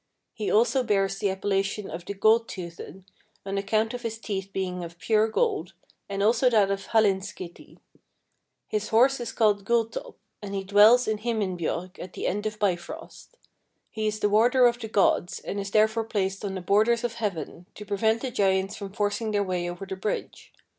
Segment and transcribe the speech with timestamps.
[0.33, 3.03] He also bears the appellation of the Gold toothed,
[3.45, 5.73] on account of his teeth being of pure gold,
[6.09, 7.77] and also that of Hallinskithi.
[8.67, 13.37] His horse is called Gulltopp, and he dwells in Himinbjorg at the end of Bifrost.
[13.91, 17.13] He is the warder of the gods, and is therefore placed on the borders of
[17.21, 20.51] heaven, to prevent the giants from forcing their way over the bridge.